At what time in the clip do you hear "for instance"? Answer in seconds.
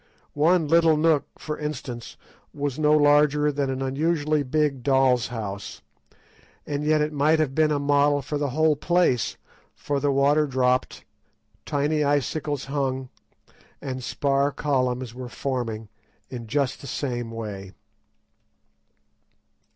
1.37-2.17